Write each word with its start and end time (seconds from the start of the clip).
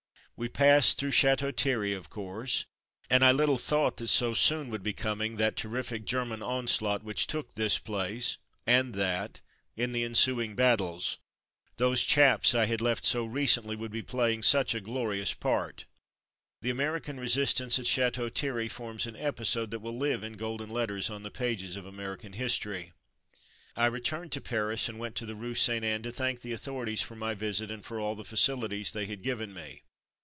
We 0.37 0.49
passed 0.49 0.97
through 0.97 1.11
Chateau 1.11 1.51
Thierry, 1.51 1.93
of 1.93 2.09
course, 2.09 2.65
and 3.11 3.23
I 3.23 3.31
little 3.31 3.59
thought 3.59 3.97
that 3.97 4.07
so 4.07 4.33
soon 4.33 4.71
would 4.71 4.81
be 4.81 4.91
coming 4.91 5.35
that 5.35 5.55
terrific 5.55 6.03
German 6.03 6.41
onslaught 6.41 7.03
which 7.03 7.27
took 7.27 7.53
this 7.53 7.77
place, 7.77 8.39
and 8.65 8.95
that, 8.95 9.41
in 9.75 9.91
the 9.91 10.03
ensuing 10.03 10.55
battles, 10.55 11.19
those 11.77 12.01
chaps 12.01 12.55
I 12.55 12.65
had 12.65 12.81
left 12.81 13.05
so 13.05 13.23
recently 13.23 13.75
would 13.75 13.91
be 13.91 14.01
playing 14.01 14.41
such 14.41 14.73
a 14.73 14.81
glorious 14.81 15.35
part. 15.35 15.85
The 16.63 16.71
Ameri 16.73 17.03
can 17.03 17.19
resistance 17.19 17.77
at 17.77 17.85
Chateau 17.85 18.27
Thierry 18.27 18.67
forms 18.67 19.05
an 19.05 19.15
episode 19.17 19.69
that 19.69 19.81
will 19.81 19.95
live 19.95 20.23
in 20.23 20.37
golden 20.37 20.71
letters 20.71 21.11
on 21.11 21.21
the 21.21 21.29
pages 21.29 21.75
of 21.75 21.85
American 21.85 22.33
history. 22.33 22.93
I 23.75 23.85
returned 23.85 24.31
to 24.31 24.41
Paris 24.41 24.89
and 24.89 24.97
went 24.97 25.13
to 25.17 25.27
the 25.27 25.35
Rue 25.35 25.53
St. 25.53 25.85
Anne 25.85 26.01
to 26.01 26.11
thank 26.11 26.41
the 26.41 26.51
authorities 26.53 27.03
for 27.03 27.15
my 27.15 27.35
visit 27.35 27.69
and 27.69 27.85
for 27.85 27.99
all 27.99 28.15
the 28.15 28.25
facilities 28.25 28.91
they 28.91 29.05
had 29.05 29.21
given 29.21 29.53
me. 29.53 29.83